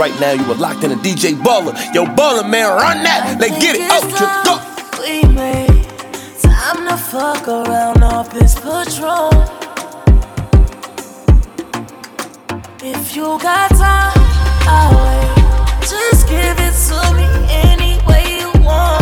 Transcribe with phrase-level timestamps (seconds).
[0.00, 1.74] right now you are locked in a DJ Baller.
[1.94, 3.36] Yo, Baller man, run that.
[3.38, 3.82] Let's get it.
[3.92, 4.54] Out you go.
[5.02, 5.84] We made
[6.40, 9.30] time to fuck around off this patrol.
[12.82, 14.12] If you got time,
[14.72, 15.80] I'll wait.
[15.82, 17.28] Just give it to me
[17.68, 18.99] any way you want.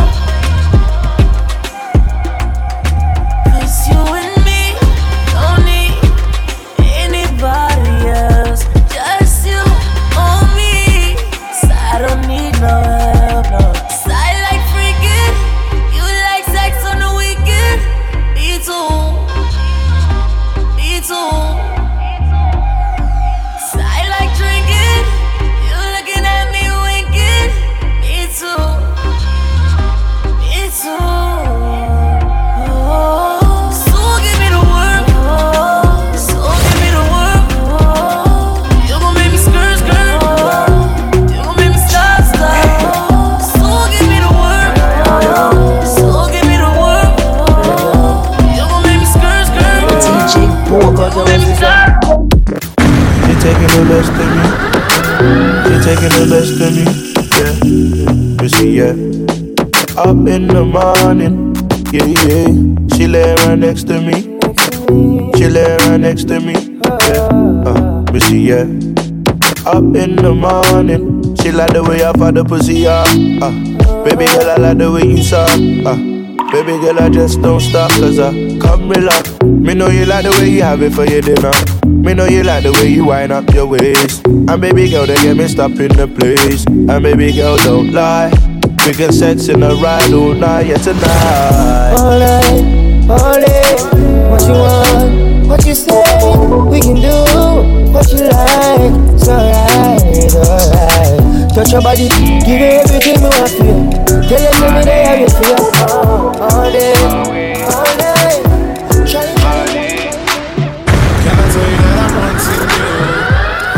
[60.68, 61.54] Morning.
[61.92, 62.46] Yeah, yeah.
[62.96, 64.38] She lay right next to me.
[65.36, 66.54] She lay right next to me.
[66.84, 67.64] Yeah.
[67.66, 68.66] Uh, but she, yeah.
[69.66, 71.36] Up in the morning.
[71.36, 73.04] She like the way I fuck the pussy, yeah.
[73.40, 75.48] Uh, baby girl, I like the way you suck.
[75.50, 75.96] Uh,
[76.52, 79.40] baby girl, I just don't stop, cause I come relax.
[79.42, 81.52] Me know you like the way you have it for your dinner.
[81.86, 84.26] Me know you like the way you wind up your waist.
[84.26, 86.66] And baby girl, they get me stop in the place.
[86.66, 88.47] And baby girl, don't lie.
[88.86, 91.94] We can sex in a ride all night, yeah, tonight.
[91.98, 93.76] All night, all day.
[94.30, 96.02] What you want, what you say,
[96.70, 97.16] we can do
[97.92, 98.92] what you like.
[99.14, 101.54] It's alright, it's alright.
[101.54, 102.08] Touch your body,
[102.46, 103.90] give it everything me want feel.
[104.28, 105.58] Tell them every day how you feel.
[106.40, 106.94] All day,
[107.68, 108.42] all day.
[109.04, 109.24] Try
[111.24, 112.90] Can I tell you that I'm wanting you?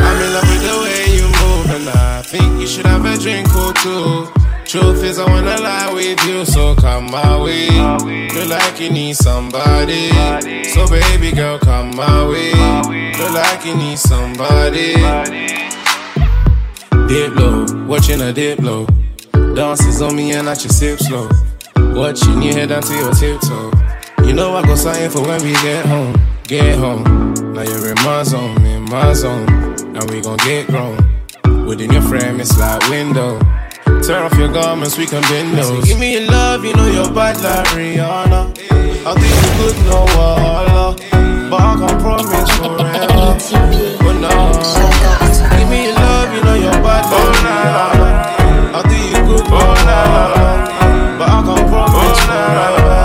[0.06, 3.16] I'm in love with the way you move, and I think you should have a
[3.16, 4.39] drink or two.
[4.70, 7.66] Truth is, I wanna lie with you, so come my way.
[8.28, 10.10] Feel like you need somebody,
[10.62, 12.52] so baby girl, come my way.
[13.14, 14.94] Feel like you need somebody.
[17.08, 18.86] Dip low, watching a dip low.
[19.56, 21.28] Dances on me and I just sip slow.
[21.74, 23.72] Watching you head down to your tiptoe.
[24.24, 26.14] You know I go sign for when we get home,
[26.44, 27.02] get home.
[27.54, 29.48] Now you're in my zone, in my zone,
[29.96, 30.96] and we gon' get grown.
[31.66, 33.40] Within your frame, it's like window.
[34.02, 35.84] Tear off your garments, we can bend those.
[35.86, 38.56] Give me your love, you know you're bad like Rihanna.
[39.06, 40.96] I think you good, no wahala.
[41.50, 43.36] But I can't promise forever.
[44.02, 44.32] But no.
[45.58, 48.08] Give me your love, you know you're bad like Rihanna.
[48.74, 50.50] I think you good, no wahala.
[51.18, 53.00] But I can't promise forever.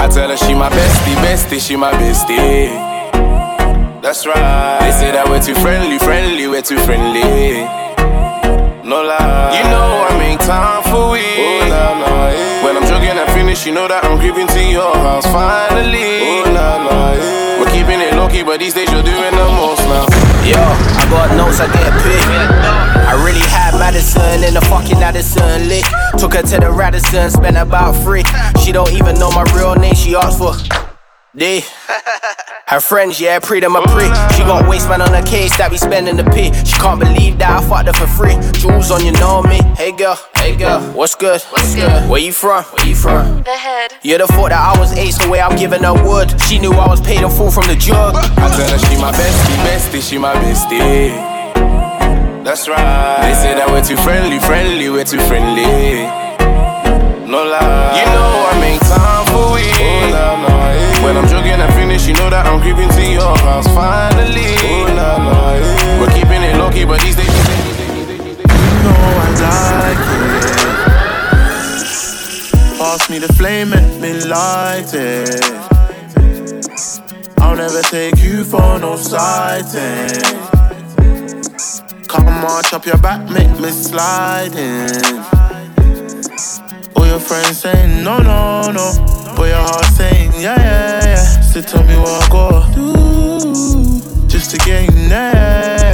[0.00, 2.72] I tell her she my bestie, bestie, she my bestie.
[4.00, 4.78] That's right.
[4.80, 7.81] They say that we're too friendly, friendly, we're too friendly.
[8.92, 9.56] No lie.
[9.56, 11.24] You know I make time for we.
[11.24, 12.60] Oh, nah, nah, yeah.
[12.60, 16.20] When I'm jogging and finish, you know that I'm creeping to your house finally.
[16.20, 17.56] Oh, nah, nah, yeah.
[17.56, 20.04] We're keeping it low key, but these days you're doing the most now.
[20.44, 22.20] Yo, I got notes, I get paid.
[23.08, 25.88] I really had Madison in the fucking Addison lick.
[26.20, 28.24] Took her to the Radisson, spent about three.
[28.60, 30.52] She don't even know my real name, she asked for
[31.34, 31.62] D.
[32.66, 34.04] Her friends, yeah, pre them a pre.
[34.36, 36.52] She got waistman on her case that we spending the P.
[36.64, 38.36] She can't believe that I fucked her for free.
[38.60, 39.60] Jewels on, you know me.
[39.76, 41.42] Hey girl, hey girl, what's good?
[41.52, 42.08] What's good?
[42.08, 42.64] Where you from?
[42.64, 43.42] Where you from?
[43.44, 43.92] The head.
[44.02, 46.32] You'd have thought that I was ace the way I'm giving her wood.
[46.40, 48.14] She knew I was paid in full from the jug.
[48.16, 51.12] I tell her she my bestie, bestie, she my bestie.
[52.44, 53.20] That's right.
[53.20, 56.08] They say that we're too friendly, friendly, we're too friendly.
[57.28, 58.00] No lie.
[58.00, 59.64] You know I make time for we.
[59.72, 60.51] Oh, nah, nah, yeah.
[61.02, 64.54] When I'm jogging and finish, you know that I'm creeping to your house finally.
[64.56, 66.00] Oh, nah, nah, yeah.
[66.00, 67.26] We're keeping it low key, but these days.
[68.46, 70.32] You know I like it.
[72.78, 75.42] Pass me the flame, let me light it.
[77.38, 80.22] I'll never take you for no sighting.
[82.06, 84.88] Come march up your back, make me slide in.
[86.94, 88.92] All your friends saying no, no, no.
[89.36, 91.01] But your heart saying yeah, yeah,
[91.52, 92.92] So tell me what I gotta do
[94.26, 95.92] just to get in there.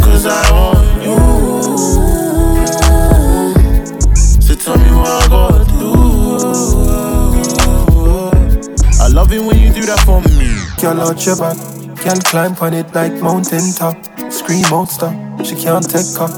[0.00, 1.16] Cause I want you.
[4.42, 5.92] So tell me what I gotta do.
[9.00, 10.58] I love it when you do that for me.
[10.82, 11.56] Girl out your back,
[11.98, 14.04] can't climb on it like mountain top.
[14.32, 15.14] Scream out stop,
[15.44, 16.28] she can't take her.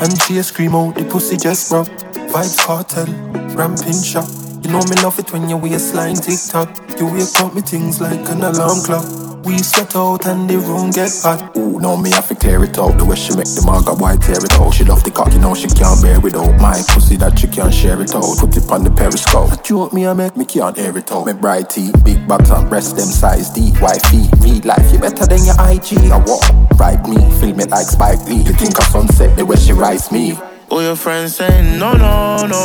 [0.00, 1.86] And she a scream out, the pussy just rub.
[2.32, 3.08] Vybz Kartel,
[3.54, 4.26] ramping shop.
[4.64, 6.85] You know me love it when you waistline tick tock.
[6.98, 9.04] You wake up me things like an alarm clock.
[9.44, 11.54] We sweat out and the room get hot.
[11.54, 12.96] Ooh, know me have to clear it out.
[12.96, 14.72] The way she make the manga white tear it out.
[14.72, 16.56] She love the cock, you know she can't bear it out.
[16.58, 18.24] My pussy that she can't share it out.
[18.40, 19.52] Put it on the periscope.
[19.52, 21.26] A joke me I make me can't air it out.
[21.26, 21.68] Me bright
[22.02, 23.76] big box and breast them size D.
[23.76, 26.00] Wifey, real life you better than your IG.
[26.08, 26.48] I walk,
[26.80, 28.40] ride me, film it like Spike Lee.
[28.40, 30.32] You think of sunset the way she rise me.
[30.70, 32.62] All your friends saying no, no, no.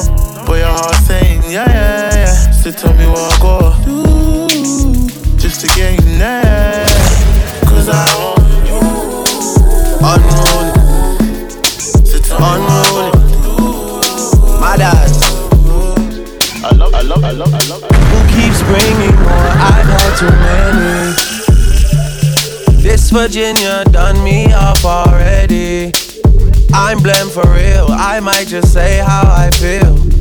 [0.47, 2.20] But your heart saying yeah, yeah, yeah.
[2.61, 4.03] So tell me what I gotta do
[5.39, 6.85] just to get in there.
[7.65, 8.37] Cause I want
[8.69, 8.79] you.
[10.05, 10.69] Unruly,
[12.05, 13.11] So tell unruly.
[14.59, 15.09] My dad.
[16.63, 17.81] I love, I love, I love, I love.
[17.81, 19.51] Who keeps bringing more?
[19.57, 21.17] I've had too many.
[22.83, 25.93] This Virginia done me up already.
[26.75, 27.87] I'm blamed for real.
[27.89, 30.20] I might just say how I feel.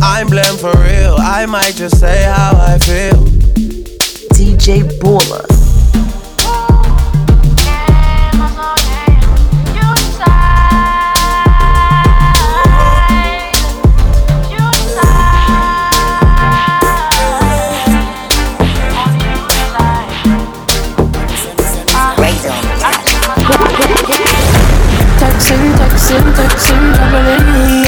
[0.00, 3.24] I'm blamed for real, I might just say how I feel.
[4.34, 5.44] DJ Baller.
[25.18, 27.87] Texting, texting, texting, juggling He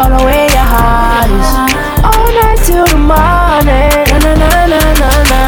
[0.00, 1.50] follow where your heart is.
[2.08, 4.06] All night till the morning.
[4.24, 5.42] Na na na na na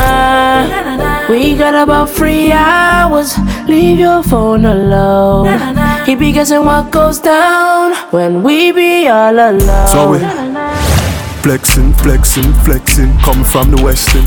[1.32, 3.32] We got about three hours.
[3.66, 5.49] Leave your phone alone.
[6.04, 9.88] He be guessing what goes down When we be all alone.
[9.88, 10.19] So we
[11.42, 14.24] flexing, flexing, flexing, coming from the western.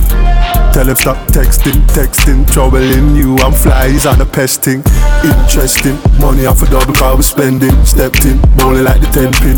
[0.76, 3.38] Tell him stop texting, texting, troubling you.
[3.40, 4.84] I'm fly, he's on a pesting.
[5.24, 7.74] Interesting, money off a double car we spending.
[7.86, 9.56] Stepped in, bowling like the ten pin.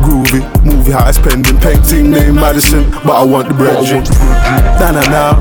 [0.00, 1.58] Groovy, movie high spending.
[1.60, 3.84] Painting name Madison, but I want the bread.
[4.80, 5.36] Nah nah.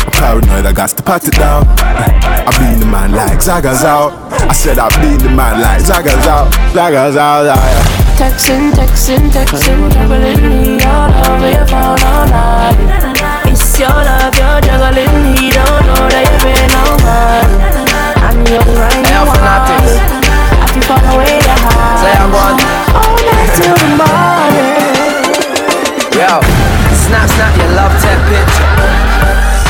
[0.00, 1.64] I'm paranoid, I got to pat it down.
[1.68, 4.12] I bleed the man like Zaga's out.
[4.32, 6.52] I said I bleed the man like Zaga's out.
[6.72, 7.99] Zaga's out, yeah.
[8.20, 12.76] Texting, texting, texting, juggling me all over your phone all night.
[13.48, 15.40] It's your love, you're juggling.
[15.40, 17.48] He don't know that you've been on mine.
[18.20, 19.96] I'm the only one I'm fanatics.
[19.96, 20.20] want.
[20.52, 21.96] I can follow away the high.
[22.04, 22.60] Say I'm one.
[22.92, 24.68] All night till the morning.
[26.20, 26.44] Yo,
[27.08, 28.68] snap, snap your love tap picture.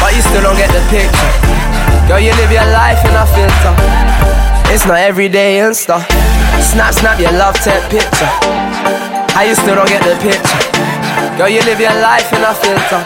[0.03, 1.33] But you still don't get the picture.
[2.11, 3.79] Girl, you live your life in a filter.
[4.75, 6.03] It's not everyday Insta.
[6.61, 8.31] Snap, snap your love tap picture.
[9.35, 10.63] How you still don't get the picture?
[11.37, 13.03] Girl, you live your life in a filter.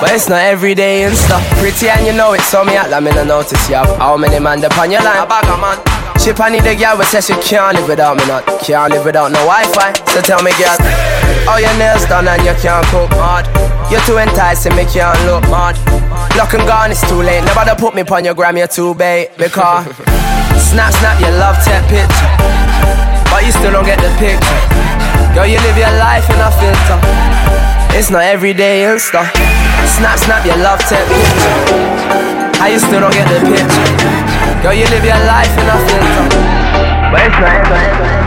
[0.00, 1.38] But it's not everyday Insta.
[1.58, 4.16] Pretty and you know it, so me act like me no notice you have how
[4.16, 5.22] many man upon your line.
[5.22, 5.78] A bag of man.
[6.18, 9.04] Chip I need a girl who says she can't live without me not Can't live
[9.04, 10.76] without no Wi-Fi So tell me girl
[11.50, 13.44] Oh your nails done and you can't cook hard
[13.90, 15.74] You're too enticing me can't look mad
[16.38, 19.30] Lock and gone it's too late Nobody put me upon your gram you're too bait
[19.36, 19.84] Because
[20.70, 22.43] Snap snap your love tap picture
[23.30, 24.60] But you still don't get the picture.
[25.34, 26.98] Girl you live your life in a filter.
[27.96, 29.22] It's not everyday Insta.
[29.86, 31.06] Snap snap your love tap
[32.58, 34.24] How you still don't get the picture.
[34.64, 36.26] Girl, you live your life in a filter.
[37.12, 38.23] But it's not.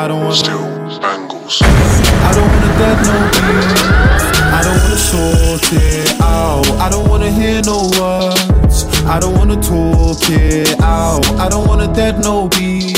[0.00, 0.34] I don't wanna.
[0.34, 1.60] Still angles.
[1.60, 3.80] I don't wanna dead no beat.
[4.56, 6.66] I don't wanna sort it out.
[6.80, 8.86] I don't wanna hear no words.
[9.04, 11.26] I don't wanna talk it out.
[11.38, 12.96] I don't wanna dead no beat.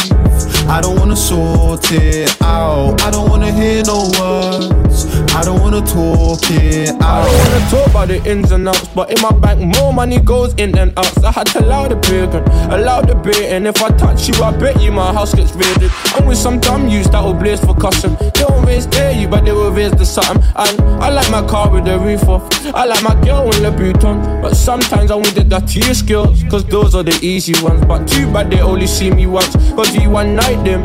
[0.68, 3.02] I don't wanna sort it out.
[3.02, 4.91] I don't wanna hear no words.
[5.34, 7.02] I don't wanna talk it out.
[7.02, 10.20] I don't wanna talk about the ins and outs, but in my bank more money
[10.20, 11.06] goes in than out.
[11.06, 14.34] So I had to allow the bacon, allow the bait, and if I touch you,
[14.42, 15.90] I bet you my house gets raided.
[16.14, 18.16] I'm with some dumb use that will blaze for custom.
[18.34, 20.42] They won't raise dare you, but they will raise the something.
[20.54, 22.44] And I like my car with the roof off.
[22.74, 26.64] I like my girl in the Louboutin, but sometimes I want the dirtier skills, cause
[26.64, 27.84] those are the easy ones.
[27.86, 30.82] But too bad they only see me once, cause you one night them.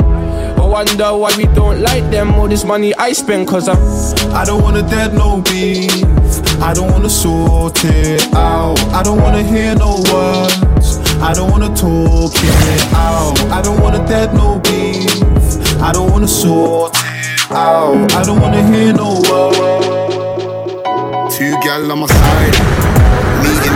[0.68, 2.34] Wonder why we don't like them.
[2.34, 3.78] All this money I spend, cause I'm.
[4.32, 5.90] I don't wanna dead no beef.
[6.60, 8.78] I don't wanna sort it out.
[8.92, 10.98] I don't wanna hear no words.
[11.20, 13.40] I don't wanna talk it out.
[13.50, 15.08] I don't wanna dead no beef.
[15.80, 18.12] I don't wanna sort it out.
[18.12, 19.88] I don't wanna hear no words.
[21.36, 22.56] Two gal on my side,
[23.42, 23.67] me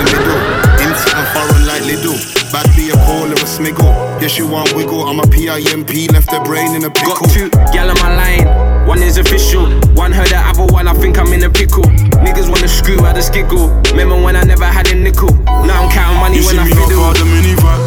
[1.34, 1.62] in the middle.
[1.62, 2.16] Him sitting foreign like Lidl.
[2.52, 3.92] Bad be a Paul or a smiggle.
[4.20, 5.04] Yes, you want wiggle.
[5.04, 7.16] I'm a PIMP, left the brain in a pickle.
[7.16, 9.66] Got two gal on my line, one is official.
[9.96, 11.84] One heard the other one, I think I'm in a pickle.
[12.22, 13.72] Niggas wanna screw out the skiggle.
[13.90, 15.32] Remember when I never had a nickel?
[15.64, 17.04] Now I'm counting money You when see I fiddle.
[17.04, 17.80] of the minivan.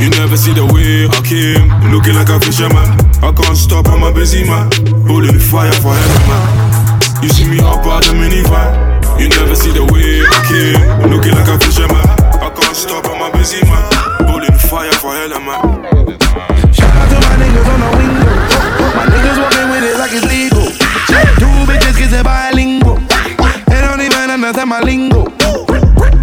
[0.00, 2.88] You never see the way I came, looking like a fisherman.
[3.24, 4.70] I can't stop, I'm a busy man,
[5.08, 7.22] holding fire for man.
[7.22, 9.20] You see me up out the minivan.
[9.20, 12.04] You never see the way I came, looking like a fisherman.
[12.70, 13.82] I can't stop, I'm a busy man,
[14.30, 15.58] holding the fire for hell, man.
[16.72, 18.30] Shout out to my niggas on the window.
[18.94, 20.70] My niggas walking with it like it's legal.
[21.42, 22.94] Two bitches kiss it bilingual.
[23.66, 25.24] They don't even understand my lingo.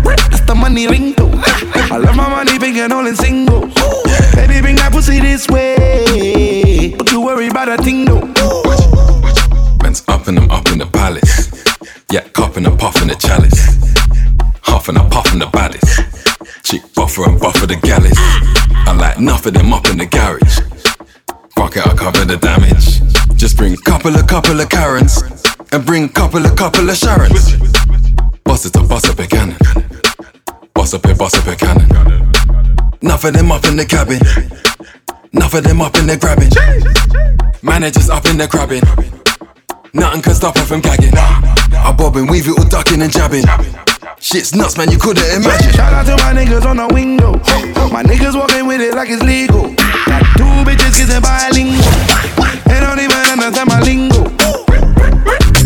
[0.08, 1.28] That's the money lingo.
[1.92, 3.74] I love my money big and all in singles.
[4.34, 6.96] Baby, bring that pussy this way.
[6.96, 8.24] Don't you worry about a thing though.
[9.84, 11.52] Man's up and I'm up in the palace.
[12.10, 13.76] Yeah, cupping and puffing the chalice.
[14.62, 16.07] Huffing and puffing the baddest.
[16.68, 18.12] Chick buffer and buffer the galley.
[18.12, 20.60] I like of them up in the garage.
[21.56, 23.00] Fuck it, I cover the damage.
[23.38, 25.24] Just bring couple of couple of Karens.
[25.72, 27.56] And bring couple of couple of Sharons.
[28.44, 29.56] Bust it up, bust up a cannon.
[30.74, 31.90] Bust up a, bust up a cannon.
[31.90, 34.20] Of them up in the cabin.
[35.42, 36.52] Of them up in the grabbing.
[37.64, 38.84] Managers up in the grabbing.
[39.94, 41.16] Nothing can stop her from gagging.
[41.16, 43.46] I bob and weave it all ducking and jabbing.
[44.20, 45.72] Shit's nuts, man, you couldn't imagine.
[45.74, 47.34] Shout out to my niggas on the window.
[47.94, 49.70] My niggas walking with it like it's legal.
[50.10, 51.78] Got two bitches kissing bilingual.
[52.66, 54.26] They don't even understand my lingo.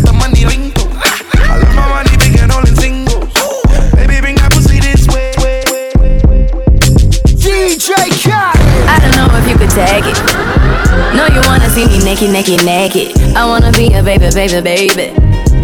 [0.04, 0.84] The money lingo.
[1.48, 3.32] I love my money big and all in singles.
[3.96, 5.32] Baby, bring that pussy this way.
[7.40, 7.88] DJ
[8.20, 8.52] Cat.
[8.86, 10.20] I don't know if you could take it.
[11.16, 13.16] No, you wanna see me naked, naked, naked.
[13.34, 15.08] I wanna be a baby, baby, baby.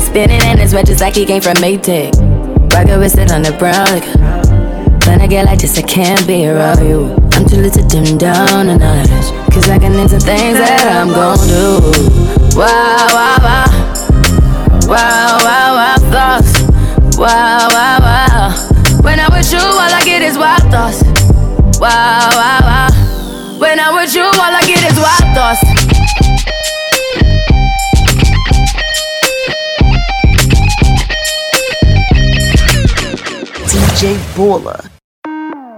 [0.01, 2.38] Spinning in his red just like he came from Maytag.
[2.73, 3.87] Rocket with it on the brown.
[3.87, 4.07] Like,
[5.07, 7.15] when I get like this, I can't be around you.
[7.33, 9.09] I'm too little to dim down a notch.
[9.53, 11.81] Cause I can into things that I'm gon' do.
[12.57, 12.88] Wow,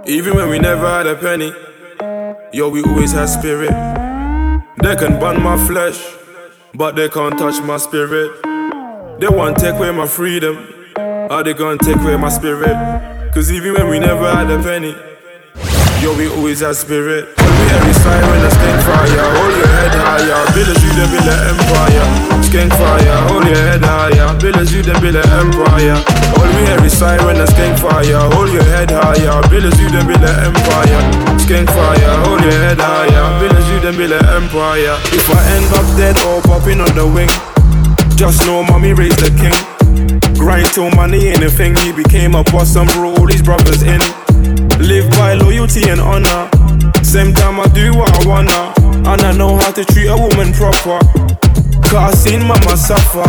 [0.05, 1.51] Even when we never had a penny,
[2.51, 3.71] yo, we always had spirit.
[4.81, 5.99] They can burn my flesh,
[6.73, 8.41] but they can't touch my spirit.
[9.19, 10.57] They want to take away my freedom,
[10.97, 12.75] or they gonna take away my spirit.
[13.33, 14.95] Cause even when we never had a penny,
[16.01, 17.29] yo, we always had spirit.
[17.37, 20.41] Every siren, a stink fire, hold your head higher.
[20.51, 22.05] Build a you, then build an empire.
[22.41, 24.33] Skink fire, hold your head higher.
[24.41, 25.97] Build you, then build an empire.
[26.41, 28.25] We hear is siren and skink fire.
[28.33, 29.41] Hold your head higher.
[29.47, 31.31] Build a you, then build empire.
[31.51, 33.39] Fire, hold your head higher.
[33.39, 34.95] Build a you, then build an empire.
[35.11, 37.29] If I end up dead or popping on the wing,
[38.15, 39.53] just know mommy raised the king.
[40.39, 41.75] Grind till money ain't a thing.
[41.77, 43.99] He became a boss and brought all these brothers in.
[44.81, 46.49] Live by loyalty and honor.
[47.03, 48.73] Same time I do what I wanna.
[49.07, 50.99] And I know how to treat a woman proper.
[51.85, 53.25] Cause I seen mama suffer.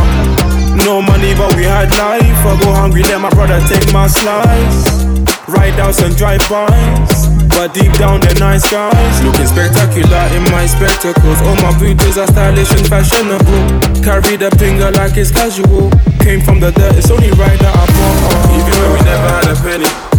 [0.85, 2.25] No money, but we had life.
[2.25, 5.05] I go hungry, let my brother take my slice.
[5.47, 7.29] Ride out and drive bys.
[7.53, 9.15] But deep down, they're nice guys.
[9.23, 11.39] Looking spectacular in my spectacles.
[11.43, 14.03] All my booties are stylish and fashionable.
[14.03, 15.91] Carry the finger like it's casual.
[16.25, 18.57] Came from the dirt, it's only right that I bought.
[18.57, 20.12] Even when we never had a penny.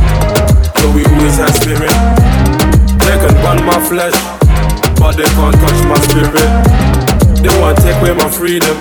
[0.83, 1.95] So we always have spirit.
[3.07, 4.17] They can burn my flesh,
[4.99, 6.49] but they can't touch my spirit.
[7.41, 8.75] They want to take away my freedom,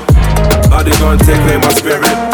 [0.68, 2.32] but they can't take away my spirit.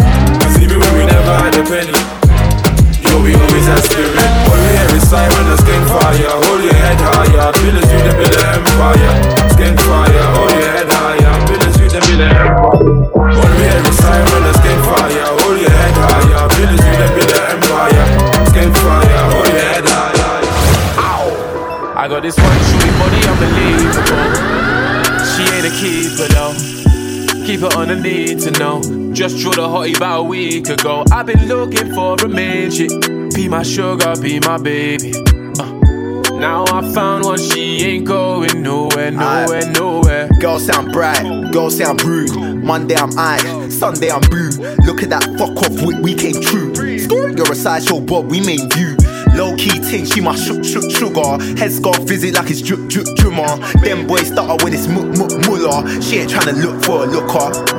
[27.88, 29.14] Keep it on the need to know.
[29.14, 31.04] Just drew the hottie about a week ago.
[31.10, 32.90] I've been looking for a chick.
[33.34, 35.12] Be my sugar, be my baby.
[35.58, 36.38] Uh.
[36.38, 40.28] Now I found one, she ain't going nowhere, nowhere, nowhere.
[40.38, 42.62] Girl sound bright, girl sound rude.
[42.62, 43.38] Monday I'm I,
[43.70, 44.50] Sunday I'm boo.
[44.84, 46.74] Look at that fuck off, we, we came true.
[46.76, 48.96] You're a sideshow, but we main view.
[49.34, 51.38] Low key ting, she my shook shook sugar.
[51.56, 53.56] Head scarf visit like it's drip drip drummer.
[53.82, 56.02] Them boys start with this mu mu mullah.
[56.02, 57.77] She ain't tryna look for a looker.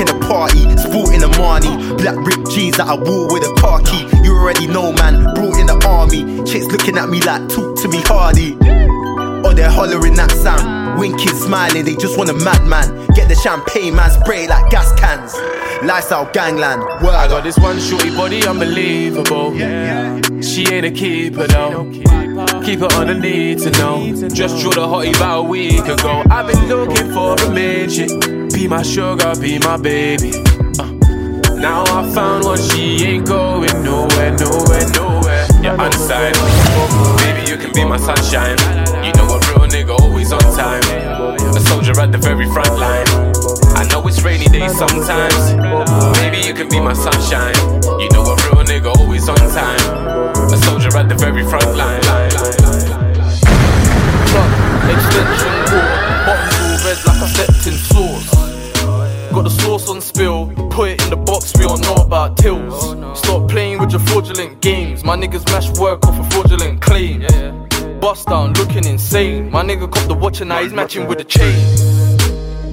[0.00, 1.98] Walk in the party, sporting a Marni.
[1.98, 4.08] Black ripped jeans that I wore with a car key.
[4.24, 5.34] You already know, man.
[5.34, 6.42] Brought in the army.
[6.44, 8.54] Chicks looking at me like, talk to me hardy.
[9.44, 10.98] Or they're hollering that sound.
[10.98, 13.06] Winking, smiling, they just want a madman.
[13.14, 15.34] Get the champagne, man, spray like gas cans.
[15.84, 16.82] Lifestyle gangland.
[17.02, 19.54] Word I got this one shorty body unbelievable.
[19.54, 20.20] Yeah.
[20.40, 21.90] She ain't a keeper though.
[22.64, 23.98] Keep it on the need to know.
[24.30, 26.22] Just drew the hottie about a week ago.
[26.30, 28.39] I've been looking for a main chick.
[28.60, 30.32] Be my sugar, be my baby.
[30.78, 30.84] Uh.
[31.56, 35.46] Now I found one, she ain't going nowhere, nowhere, nowhere.
[35.64, 36.36] You're unsigned.
[37.24, 38.58] Baby, you can be my sunshine.
[39.02, 40.84] You know a real nigga always on time.
[41.56, 43.08] A soldier at the very front line.
[43.80, 45.54] I know it's rainy days sometimes.
[46.20, 47.56] Maybe you can be my sunshine.
[47.98, 50.36] You know a real nigga always on time.
[50.52, 52.04] A soldier at the very front line.
[54.90, 57.49] Extension cord, bottoms all red like I stepped
[60.80, 62.72] put it in the box, we all know about tills.
[62.72, 65.04] Oh, Stop playing with your fraudulent games.
[65.04, 67.20] My niggas mash work off a fraudulent claim.
[68.00, 69.50] Bust down, looking insane.
[69.50, 71.58] My nigga cop the watch and now he's matching with the chain.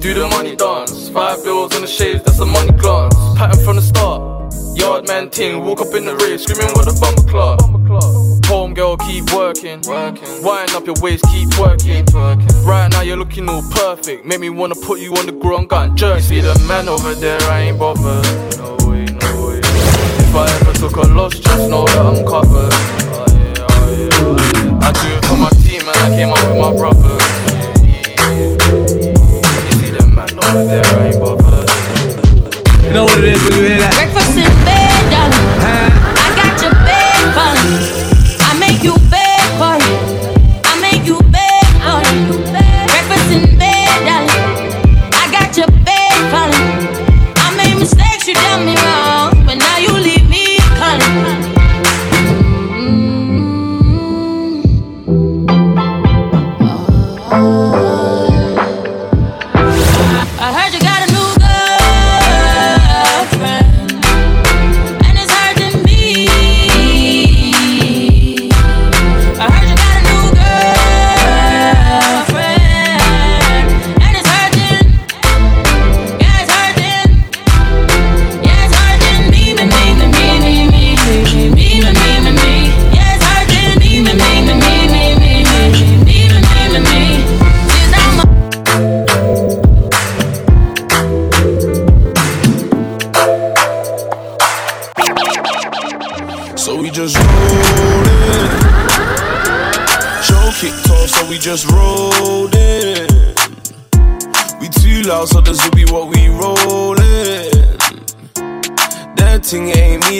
[0.00, 3.14] Do the money dance, five bills on the shades, that's a money glance.
[3.36, 4.54] Pattern from the start.
[4.78, 8.37] Yard man ting, walk up in the rave, screaming with a bumper clock.
[8.48, 9.82] Home girl, keep working.
[9.86, 10.42] working.
[10.42, 12.06] Wind up your waist, keep working.
[12.14, 14.24] working Right now you're looking all perfect.
[14.24, 16.20] Make me wanna put you on the ground, gun jerk.
[16.20, 18.24] See the man over there, I ain't bothered.
[18.56, 19.60] No way, no way.
[19.60, 22.72] If I ever took a loss, just know that I'm covered.
[22.72, 24.80] Oh, yeah, oh, yeah, oh, yeah.
[24.80, 27.24] I do it for my team and I came up with my brothers.
[29.68, 31.68] You see the man over there, I ain't bothered.
[32.82, 34.17] You know what it is when you hear that?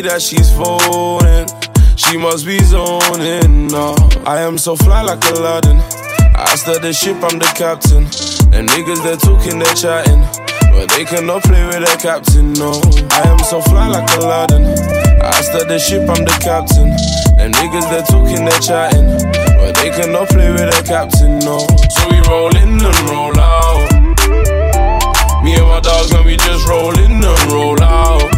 [0.08, 1.44] That she's phoning.
[1.96, 3.68] She must be zoning.
[3.68, 3.94] No,
[4.24, 5.76] I am so fly like Aladdin.
[6.32, 8.08] I start the ship, I'm the captain.
[8.48, 10.24] Them niggas, they're talking, they're chatting.
[10.72, 12.72] But they cannot play with their captain, no.
[13.12, 14.64] I am so fly like Aladdin.
[15.20, 16.88] I start the ship, I'm the captain.
[17.36, 19.12] Them niggas, they're talking, they're chatting.
[19.60, 21.66] But they cannot play with their captain, no.
[21.68, 23.92] So we roll in and roll out.
[25.44, 28.37] Me and my dogs, and we just roll in and roll out.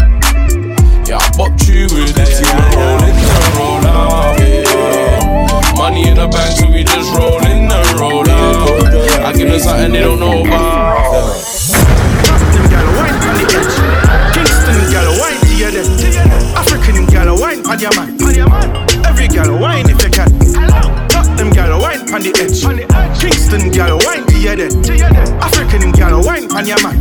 [1.11, 4.39] Yeah, I bopped you with the team and roll in and roll out.
[4.39, 5.75] Yeah.
[5.75, 8.71] Money in the bank, so we just roll in and roll out.
[9.27, 11.35] I give them something they don't know about.
[12.55, 13.75] Them gal on the edge.
[14.39, 16.55] Kingston gal wine to your death.
[16.55, 18.15] African gal wine on your man.
[19.03, 20.31] Every gal wine if you can
[21.41, 22.63] them gala wine on the edge.
[23.19, 24.73] Kingston gal wine to your dead.
[25.43, 26.95] African gal wine on your man.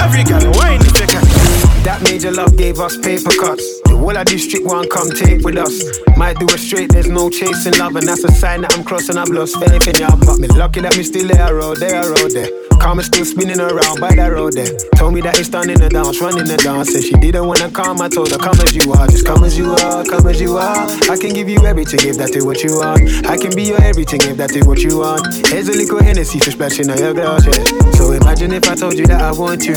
[0.00, 1.39] Every gal wine if you can.
[1.84, 3.64] That major love gave us paper cuts.
[3.88, 5.80] The whole of district one come take with us.
[6.16, 9.16] Might do it straight, there's no chasing love, and that's a sign that I'm crossing.
[9.16, 10.16] I've lost faith in y'all.
[10.20, 12.52] But me lucky that me still there, road there, road there.
[12.80, 14.72] Karma still spinning around by that road there.
[14.96, 16.92] Told me that it's done in the dance, running the dance.
[16.92, 19.56] Said she didn't wanna come, I told her come as you are, just come as
[19.56, 20.84] you are, come as you are.
[21.08, 23.04] I can give you everything if that is what you want.
[23.24, 25.28] I can be your everything if that is what you want.
[25.48, 27.64] Here's a little Hennessy for splashing on your glass, yeah.
[28.00, 29.74] So imagine if I told you that I want you.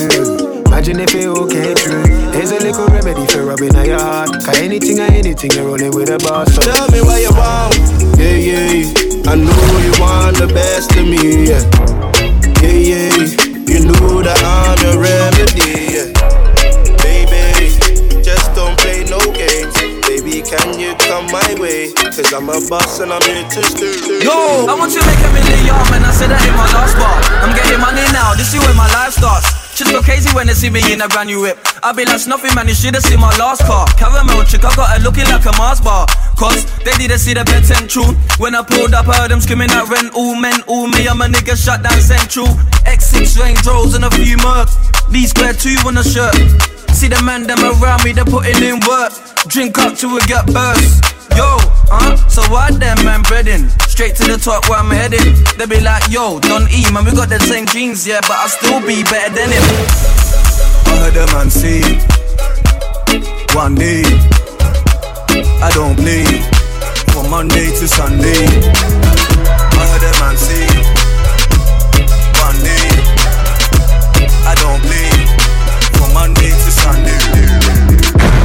[0.68, 2.04] Imagine if it all came true.
[2.32, 4.30] Here's a little remedy for rubbing on your heart.
[4.30, 6.54] Cause anything or anything, you're rolling with a boss.
[6.56, 6.62] So.
[6.62, 7.76] Tell me what you want.
[8.18, 9.28] Yeah, yeah.
[9.28, 9.52] I know
[9.84, 11.52] you want the best of me.
[11.52, 11.60] Yeah,
[12.64, 12.96] yeah.
[12.96, 13.20] yeah.
[13.68, 15.83] You know that I'm your remedy.
[20.58, 21.94] Can you come my way?
[21.94, 24.22] Cause I'm a boss and I'm here to stay.
[24.22, 26.06] Yo, I want you to make a million, man.
[26.06, 27.18] I said that in my last bar.
[27.42, 29.50] I'm getting money now, this is where my life starts.
[29.74, 31.58] Just go crazy when they see me in a brand new whip.
[31.82, 32.70] I be like nothing, man.
[32.70, 33.90] You should've seen my last car.
[33.98, 36.06] Caramel chick, I got her looking like a Mars bar.
[36.38, 38.14] Cause they didn't see the bed central.
[38.38, 40.14] When I pulled up, I heard them screaming at rent.
[40.14, 41.10] All men, all me.
[41.10, 42.46] I'm a nigga shut down central.
[42.86, 44.78] X6 Range Rolls and a few mercs.
[45.10, 46.38] Lee Square 2 on a shirt.
[47.04, 49.12] See the man, them around me, they're putting in work.
[49.52, 51.04] Drink up till we get burst.
[51.36, 51.60] Yo,
[51.92, 52.16] huh?
[52.30, 53.68] So why them man breading?
[53.92, 55.36] Straight to the top where I'm heading.
[55.60, 58.48] They be like, yo, don't eat, man, we got the same jeans, yeah, but I
[58.48, 59.68] still be better than him.
[60.88, 61.84] I heard the man say,
[63.52, 64.08] one day,
[65.60, 66.24] I don't play,
[67.12, 69.33] from Monday to Sunday.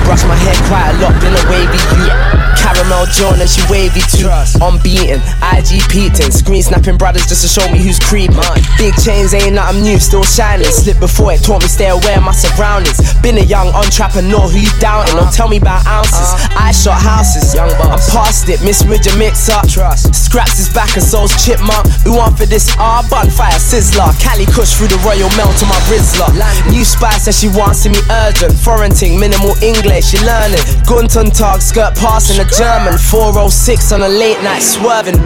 [0.09, 2.38] Brush my hair quite a lot, been a wavy you.
[2.59, 3.07] Caramel
[3.38, 4.29] and she wavy too.
[4.61, 5.23] Unbeaten,
[5.55, 8.38] IG peating, screen snapping brothers just to show me who's creeping.
[8.77, 10.66] Big chains ain't nothing new, still shining.
[10.66, 12.99] Slip before it taught me stay aware of my surroundings.
[13.23, 15.14] Been a young entrepreneur who you doubting.
[15.14, 16.35] Don't tell me about ounces.
[16.57, 18.61] I shot houses, young I'm past it.
[18.62, 19.66] Miss Ridge mix up.
[19.68, 21.87] Scraps his back and soul's chipmunk.
[22.03, 24.11] Who want for this R bonfire sizzler?
[24.21, 26.27] Cali Kush through the Royal Mail to my Rizla.
[26.71, 28.53] New spice says she wants to me urgent.
[28.59, 30.61] Foreign ting, minimal English, she learning.
[30.88, 32.97] Gunton tag, skirt passing a German.
[32.97, 35.21] 406 on a late night swerving.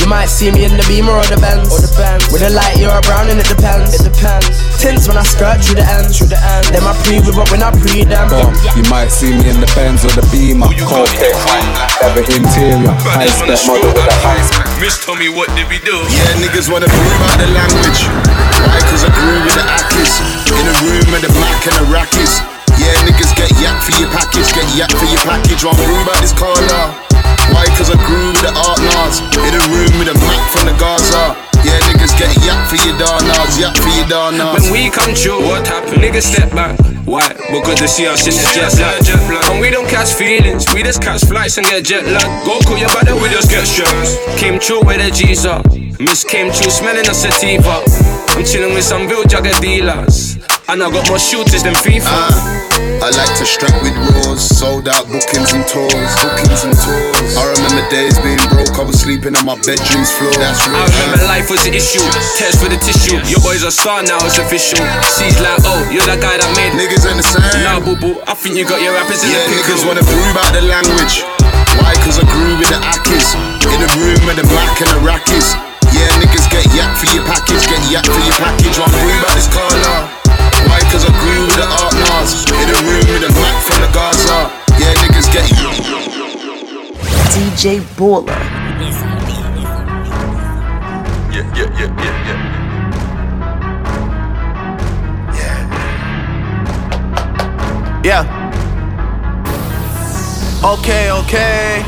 [0.00, 1.68] You might see me in the Beamer or the Benz.
[1.68, 2.26] Or the Benz.
[2.32, 3.94] With a light, you're a brown and it depends.
[3.94, 4.48] It depends.
[4.80, 6.18] Tints when I skirt through the ends.
[6.18, 6.72] Through the end.
[6.72, 8.26] Then I pre with but when I pre them.
[8.32, 8.50] Boom.
[8.74, 10.72] You might see me in the Benz or the Beamer.
[10.80, 14.66] Cocaine, leather interior, high spec model with a high spec.
[14.80, 15.96] Miss Tommy, what did we do?
[16.08, 18.08] Yeah, niggas wanna prove out the language.
[18.64, 18.80] Why?
[18.88, 20.12] Cause I grew with the Akis.
[20.48, 22.59] In a room with the Mac and the Rackies.
[22.80, 25.60] Yeah, niggas get yak for your package, get yak for your package.
[25.68, 26.96] One room about this corner.
[27.52, 27.68] Why?
[27.76, 29.20] Cause I grew with the art Nas.
[29.44, 31.36] In a room with a Mac from the Gaza.
[31.60, 34.56] Yeah, niggas get yak for your darnars, yak for your darnars.
[34.56, 36.00] When we come true, what happened?
[36.00, 36.80] Niggas step back.
[37.04, 37.26] Why?
[37.52, 39.50] Because they see us in the jet lag.
[39.50, 42.24] And we don't catch feelings, we just catch flights and get jet lag.
[42.46, 44.16] Go call your brother, we just get stressed.
[44.38, 45.66] Came true with the G's up.
[46.00, 47.84] Miss came true smelling a sativa.
[48.32, 50.38] I'm chilling with some real jugger dealers.
[50.68, 52.06] And I got more shooters than FIFA.
[52.06, 52.59] Uh,
[53.00, 57.32] I like to strap with roars, sold out bookings and tours, bookings and tours.
[57.32, 60.36] I remember days being broke, I was sleeping on my bedroom's floor.
[60.36, 60.76] That's real.
[60.76, 62.04] I remember life was an issue.
[62.36, 63.16] Test for the tissue.
[63.24, 64.84] Your boy's a star now, it's official.
[65.16, 67.64] C's like, oh, you're that guy that made niggas in the same.
[67.64, 69.64] Nah, boo boo, I think you got your rappers in yeah, the pickle.
[69.64, 71.24] niggas wanna prove out the language.
[71.80, 71.96] Why?
[72.04, 73.32] Cause I grew with the Akis.
[73.64, 75.56] In the room with the Mac and the Rackies.
[75.96, 78.76] Yeah, niggas get yak for your package, get yak for your package.
[78.76, 80.19] One prove out this corner.
[80.70, 80.78] Why?
[80.94, 82.46] Cause I grew with the art Nas.
[82.46, 84.54] In a room with a Mac from the Gaza.
[84.78, 85.50] Yeah, niggas get
[87.34, 88.38] DJ Baller.
[91.34, 92.60] Yeah, yeah, yeah, yeah, yeah.
[98.02, 98.24] Yeah.
[100.64, 101.84] Okay, okay,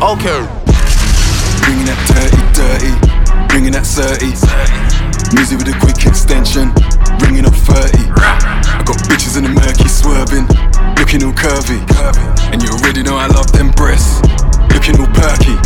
[0.00, 0.40] okay.
[1.60, 2.92] Bringing that dirty, dirty,
[3.48, 4.32] bringing that 30.
[5.34, 6.72] Music with a quick extension,
[7.20, 8.08] ringing up 30.
[8.16, 10.46] I got bitches in the murky swerving,
[10.96, 11.80] looking all curvy.
[12.52, 14.20] And you already know I love them breasts,
[14.72, 15.56] looking all perky.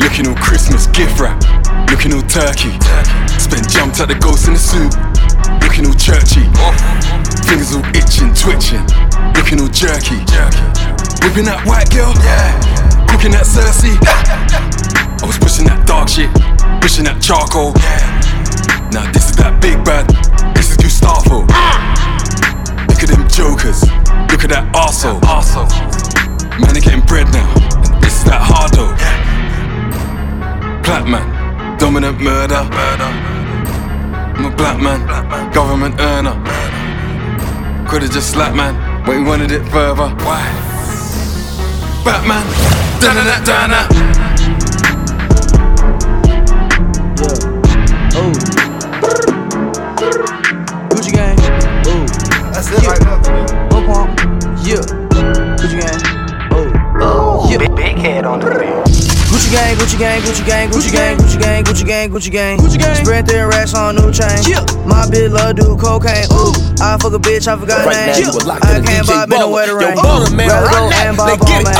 [0.00, 1.40] Looking all Christmas gift wrap,
[1.90, 2.72] looking all turkey.
[3.40, 4.92] Spent jumped at the ghost in the soup,
[5.60, 6.44] looking all churchy.
[7.48, 8.84] Fingers all itching, twitching,
[9.34, 10.20] looking all jerky.
[11.24, 12.54] Whipping that white girl, yeah.
[13.10, 13.96] Cooking that Cersei.
[15.20, 16.30] I was pushing that dark shit,
[16.80, 17.72] pushing that charcoal.
[18.92, 20.06] Now this is that big bad,
[21.06, 21.30] is
[22.88, 23.82] Look at them jokers,
[24.30, 25.20] look at that arsehole.
[26.60, 27.46] Man, they getting bread now,
[27.84, 28.86] and this is that hardo.
[30.82, 32.64] clap man, dominant murder.
[32.64, 33.10] murder.
[34.36, 35.06] I'm a black man,
[35.52, 36.34] government earner.
[37.88, 40.08] Could've just slapped man, but he wanted it further.
[40.24, 40.42] Why?
[42.04, 42.44] Batman,
[43.00, 43.88] dana da dana.
[48.18, 48.55] Oh.
[52.56, 52.88] That's it yeah.
[52.88, 53.68] right there.
[53.68, 54.16] Low pump.
[54.64, 54.80] Yeah.
[55.60, 56.00] Gucci gang.
[56.48, 56.72] Oh.
[57.04, 57.50] Oh.
[57.52, 57.60] Yeah.
[57.60, 58.72] Big, big head on the beat.
[59.28, 62.78] Gucci gang, Gucci gang, Gucci gang, Gucci gang, Gucci gang, Gucci gang, Gucci gang, Gucci
[62.78, 63.04] gang.
[63.04, 64.40] Spread their racks on new chain.
[64.88, 66.24] My bitch love do cocaine.
[66.32, 68.24] Ooh, I fuck a bitch, I forgot right name.
[68.24, 69.92] I can't buy me no wetter rain.
[69.92, 70.24] Rather
[70.72, 71.76] go and buy ball man.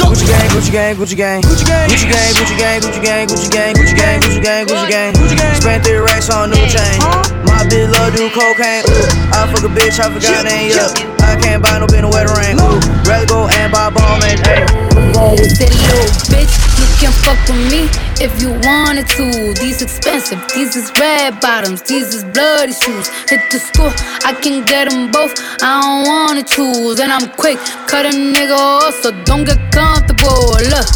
[0.00, 3.50] Gucci gang, Gucci gang, Gucci gang, Gucci gang, Gucci gang, Gucci gang, Gucci gang, Gucci
[3.52, 5.60] gang, Gucci gang, Gucci gang, Gucci gang, Gucci gang.
[5.60, 7.33] Spent their racks on new chain.
[7.54, 8.82] My bitch love do cocaine.
[8.90, 10.74] Ooh, I fuck a bitch, I forgot name.
[10.74, 10.90] Yeah,
[11.22, 12.58] I can't buy no no wetter rain.
[12.58, 14.42] Ooh, rather go and buy ball man.
[14.42, 14.66] Hey.
[15.14, 17.86] City little bitch, you can fuck with me
[18.18, 19.54] if you wanted to.
[19.62, 23.06] These expensive, these is red bottoms, these is bloody shoes.
[23.30, 23.92] Hit the school,
[24.26, 25.32] I can get them both.
[25.62, 30.58] I don't wanna choose, and I'm quick, cut a nigga off, so don't get comfortable.
[30.58, 30.86] Look,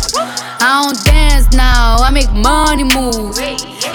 [0.61, 3.37] I don't dance now, I make money move.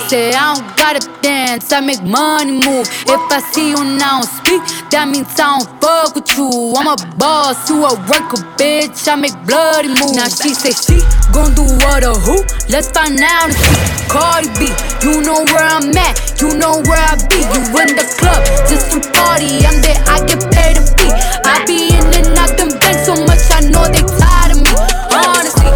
[0.07, 2.87] Say I don't gotta dance, I make money move.
[3.03, 6.73] If I see you now speak, that means I don't fuck with you.
[6.79, 8.95] I'm a boss, you a worker, bitch.
[9.11, 10.15] I make bloody moves.
[10.15, 11.03] Now she say she
[11.35, 12.39] gon' do what or who?
[12.71, 13.79] Let's find out and see.
[14.07, 14.71] Cardi B,
[15.03, 17.43] you know where I'm at, you know where I be.
[17.43, 18.39] You in the club,
[18.71, 19.67] just some party.
[19.67, 21.11] I'm there, I get paid a fee.
[21.43, 24.71] I be in and out them banks so much, I know they tired of me.
[25.11, 25.69] Honestly,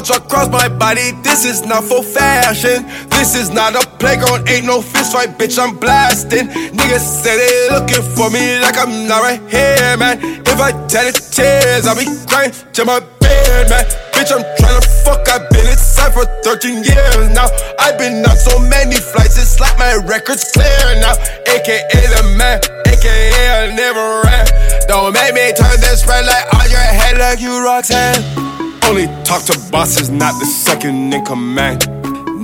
[0.00, 2.86] Louis across my body, this is not for fashion.
[3.10, 6.48] This is not a playground, ain't no fist fight, bitch, I'm blasting.
[6.48, 10.16] Niggas say they looking for me like I'm not right here, man.
[10.22, 13.84] If I tell it tears, I'll be crying to my bed, man.
[14.16, 17.48] Bitch, I'm tryna fuck, I've been inside for 13 years now.
[17.78, 21.12] I've been on so many flights, it's like my record's clear now.
[21.44, 22.56] AKA the man,
[22.88, 24.46] AKA I never ran.
[24.88, 28.59] Don't make me turn this red light on your head like you Roxanne.
[28.84, 31.82] Only talk to bosses, not the second in command.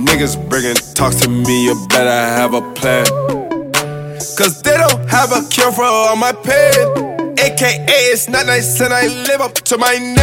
[0.07, 3.05] Niggas bringing talks to me, you better have a plan.
[4.37, 7.33] Cause they don't have a cure for all my pain.
[7.39, 10.15] AKA, it's not nice and I live up to my name.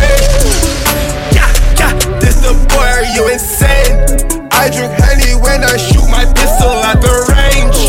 [1.34, 4.48] Yeah, yeah, this the boy, are you insane?
[4.52, 7.83] I drink honey when I shoot my pistol at the range.